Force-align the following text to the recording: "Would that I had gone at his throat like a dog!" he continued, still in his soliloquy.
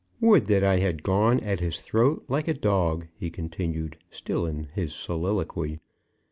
"Would 0.19 0.47
that 0.47 0.63
I 0.63 0.77
had 0.77 1.03
gone 1.03 1.39
at 1.41 1.59
his 1.59 1.79
throat 1.79 2.25
like 2.27 2.47
a 2.47 2.55
dog!" 2.55 3.05
he 3.13 3.29
continued, 3.29 3.97
still 4.09 4.47
in 4.47 4.63
his 4.73 4.93
soliloquy. 4.95 5.79